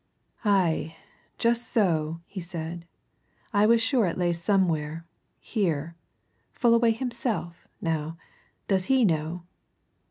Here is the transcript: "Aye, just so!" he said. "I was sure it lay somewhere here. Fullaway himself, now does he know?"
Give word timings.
"Aye, 0.43 0.97
just 1.37 1.67
so!" 1.69 2.21
he 2.25 2.41
said. 2.41 2.87
"I 3.53 3.67
was 3.67 3.83
sure 3.83 4.07
it 4.07 4.17
lay 4.17 4.33
somewhere 4.33 5.05
here. 5.39 5.95
Fullaway 6.53 6.93
himself, 6.93 7.67
now 7.81 8.17
does 8.67 8.85
he 8.85 9.05
know?" 9.05 9.43